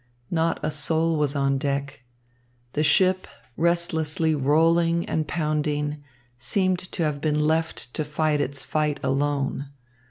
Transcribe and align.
Not 0.31 0.59
a 0.63 0.71
soul 0.71 1.15
was 1.15 1.35
on 1.35 1.59
deck. 1.59 2.01
The 2.73 2.83
ship, 2.83 3.27
restlessly 3.55 4.33
rolling 4.33 5.05
and 5.05 5.27
pounding, 5.27 6.03
seemed 6.39 6.79
to 6.79 7.03
have 7.03 7.21
been 7.21 7.45
left 7.45 7.93
to 7.93 8.03
fight 8.03 8.41
its 8.41 8.63
fight 8.63 8.99
alone. 9.03 9.67